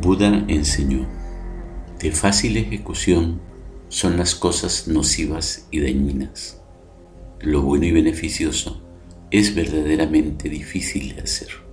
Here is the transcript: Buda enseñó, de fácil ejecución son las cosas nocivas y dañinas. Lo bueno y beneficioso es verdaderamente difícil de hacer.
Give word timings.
Buda 0.00 0.44
enseñó, 0.48 1.06
de 1.98 2.12
fácil 2.12 2.58
ejecución 2.58 3.40
son 3.88 4.18
las 4.18 4.34
cosas 4.34 4.88
nocivas 4.88 5.68
y 5.70 5.80
dañinas. 5.80 6.60
Lo 7.40 7.62
bueno 7.62 7.86
y 7.86 7.92
beneficioso 7.92 8.82
es 9.30 9.54
verdaderamente 9.54 10.48
difícil 10.50 11.16
de 11.16 11.22
hacer. 11.22 11.65